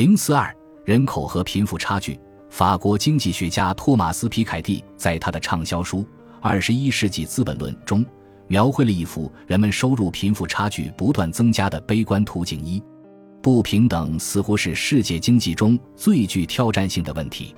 [0.00, 0.50] 零四二
[0.82, 2.18] 人口和贫富差距。
[2.48, 5.98] 法国经济学家托马斯·皮凯蒂在他的畅销书
[6.40, 8.02] 《二十一世纪资本论》中，
[8.48, 12.64] 描绘了一幅人们收入贫富差距不断增加的悲观图景。
[12.64, 12.82] 一
[13.42, 17.54] 不平等似乎是世界经济中最具挑战性的问题。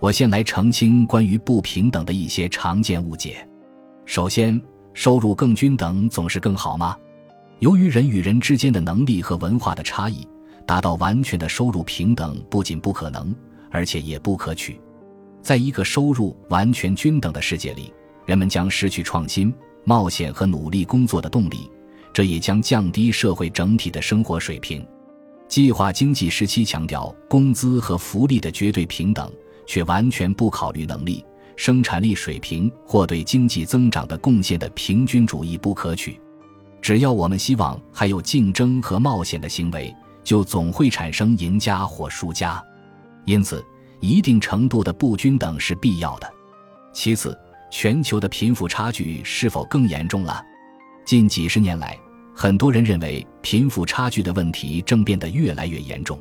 [0.00, 3.46] 我先来澄清关于不平等的一些常见误解。
[4.06, 4.58] 首先，
[4.94, 6.96] 收入更均等总是更好吗？
[7.58, 10.26] 由于人与人之间的能力和文化的差异，
[10.66, 13.34] 达到完全的收入平等不仅不可能，
[13.70, 14.80] 而且也不可取。
[15.42, 17.92] 在一个收入完全均等的世界里，
[18.24, 19.52] 人们将失去创新、
[19.84, 21.70] 冒险和努力工作的动力，
[22.12, 24.86] 这也将降低社会整体的生活水平。
[25.46, 29.30] 计划经济时期强调工资和福利的绝对平等，
[29.66, 31.22] 却完全不考虑能力、
[31.56, 36.18] 生产力水平或对经济增长的贡献的平均主义不可取。
[36.80, 42.60] 只要我们希望还有竞争和冒险的行为，就总会产生赢家或输家。
[43.26, 43.64] 因此，
[44.00, 46.32] 一定程度的不均等是必要的。
[46.92, 47.38] 其次，
[47.70, 50.42] 全球的贫富差距是否更严重了？
[51.04, 51.96] 近几十年来。
[52.36, 56.20] 很多人认为贫富差距的问题正变得越来越严重。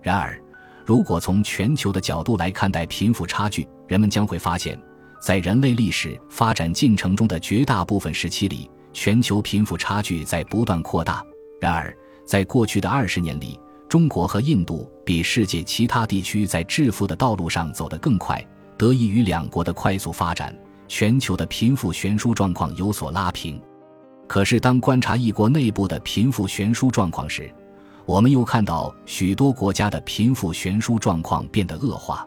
[0.00, 0.40] 然而，
[0.86, 4.80] 如果从全球的角度来看待贫富差距，人们将会发现，
[5.20, 11.22] 在人类历史发展进程中的绝大部分时期里，全球贫富差距在不断扩大。
[11.60, 18.42] 然而，在过去的二十年里，中国和印度比世界其他地区在致富的道路上走得更快。
[18.78, 20.56] 得益于两国的快速发展，
[20.88, 23.60] 全球的贫富悬殊状况有所拉平。
[24.26, 27.52] 可是，当观察一国内部的贫富悬殊状况时，
[28.06, 32.26] 我们又看到许多国家的贫富悬殊状况变得恶化。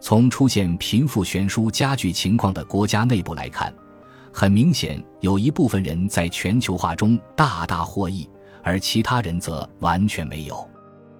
[0.00, 3.72] 从出现贫富悬殊加剧情况的国家内部来看，
[4.32, 8.28] 很明显有一部分人在全球化中大大获益，
[8.64, 10.68] 而其他人则完全没有。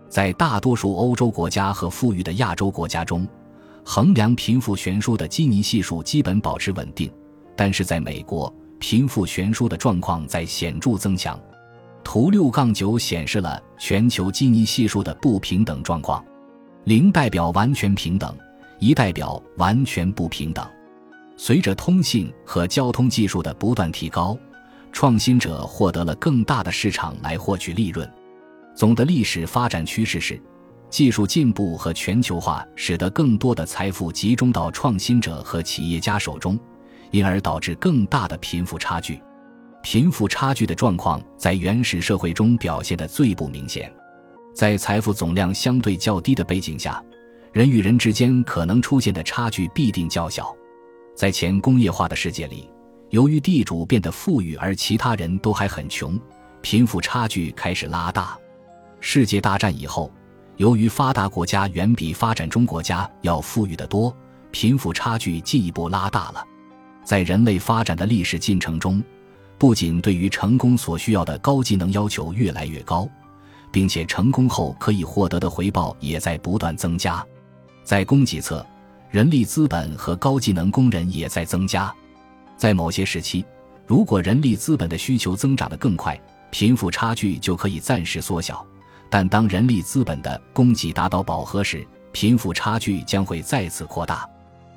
[0.08, 3.28] 在大多数欧洲国家和富裕的亚洲国家中，
[3.84, 7.12] 衡量贫富悬殊的基尼系数基本保持稳定，
[7.54, 8.52] 但是在美国。
[8.80, 11.40] 贫富悬殊的状况在显著增强。
[12.02, 16.22] 图六杠九显示了全球基尼系数的不平等状况，
[16.84, 18.36] 零代表完全平等，
[18.78, 20.66] 一代表完全不平等。
[21.34, 24.36] 随着通信和交通技术的不断提高，
[24.94, 28.10] 创新者获得了更大的市场来获取利润。
[28.74, 30.40] 总的历史发展趋势是，
[30.88, 36.58] 技术进步和全球化使得更多的财富集中到创新者和企业家手中。
[37.10, 39.20] 因而导致更大的贫富差距，
[39.84, 43.92] 贫富差距的状况在原始社会中表现得最不明显。
[44.52, 47.00] 在财富总量相对较低的背景下，
[47.52, 50.52] 人与人之间可能出现的差距必定较小。
[51.14, 52.68] 在前工业化的世界里，
[53.14, 56.18] 由于地主变得富裕而其他人都还很穷，
[56.62, 58.36] 贫富差距开始拉大。
[58.98, 60.10] 世界大战以后，
[60.56, 64.12] 由于发达国家远比发展中国家要富裕得多，
[64.50, 66.44] 贫富差距进一步拉大了。
[67.04, 69.00] 在人类发展的历史进程中，
[69.58, 73.08] 不仅对于成功所需要的高技能要求越来越高，
[73.70, 77.24] 并且成功后可以获得的回报也在不断增加。
[77.84, 78.66] 在供给侧，
[79.08, 81.94] 人力资本和高技能工人也在增加。
[82.56, 83.44] 在某些时期，
[83.86, 86.18] 如果人力资本的需求增长得更快，
[86.50, 88.64] 贫富差距就可以暂时缩小；
[89.10, 94.28] 但当人力资本的供给达到饱和时，贫富差距将会再次扩大。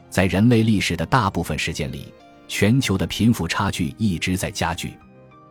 [0.09, 2.11] 在人类历史的大部分时间里，
[2.47, 4.97] 全球的贫富差距一直在加剧，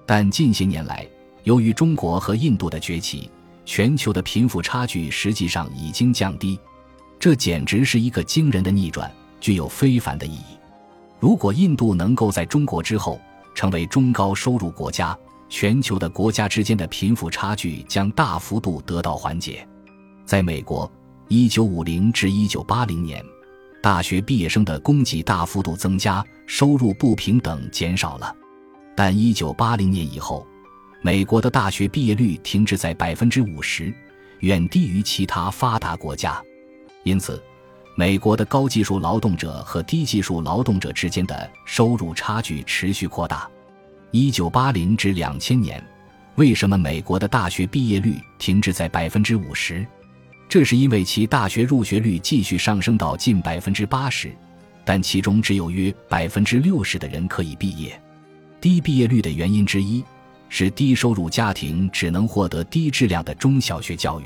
[0.05, 1.07] 但近些年来，
[1.45, 3.31] 由于中国和印度的崛起，
[3.65, 6.59] 全球的贫富差距实际上已经降低。
[7.21, 9.11] 这简直是一个惊人的逆转，
[9.41, 10.56] 具有非凡的意义。
[11.19, 13.21] 如果印度能够在中国之后
[13.55, 15.17] 成为中高收入国家，
[15.49, 19.67] 全球的国家之间的贫富差距将大幅度得到缓解。
[20.25, 20.91] 在美国
[21.29, 23.25] ，1950至1980年。
[23.83, 28.35] 大学毕业生的供给大幅度增加，收入不平等减少了。
[28.97, 30.45] 但一九八零年以后，
[31.03, 33.95] 美国的大学毕业率停滞在百分之五十，
[34.41, 36.43] 远低于其他发达国家。
[37.05, 37.41] 因此，
[37.99, 43.49] 美国的高技术劳动者和低技术劳动者之间的收入差距持续扩大。
[44.11, 45.83] 一九八零至两千年，
[46.35, 49.85] 为什么美国的大学毕业率停滞在百分之五十？
[50.47, 54.31] 这是因为其大学入学率继续上升到近百分之八十，
[54.85, 57.99] 但其中只有约百分之六十的人可以毕业。
[58.61, 60.05] 低毕业率的原因之一
[60.51, 64.25] 是低收入家庭只能获得低质量的中小学教育。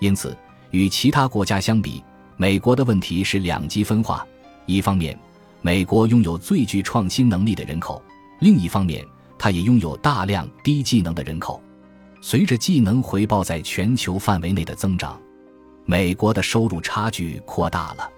[0.00, 0.34] 因此，
[0.70, 2.02] 与其他国家相比，
[2.38, 4.26] 美国的问题是两极分化：
[4.66, 5.18] 一方面，
[5.62, 8.00] 美国拥有最具创新能力的人口；
[8.40, 9.02] 另一方面，
[9.38, 11.62] 它也拥有大量低技能的人口。
[12.20, 15.18] 随着技能回报在全球范围内的增长。
[15.86, 18.10] 美国的收入差距扩大了。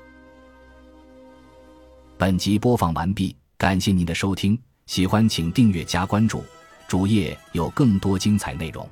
[2.16, 6.42] 本集播放完毕，感谢您的收听，喜欢请订阅加关注，
[6.88, 8.88] 主页有更多精彩内容。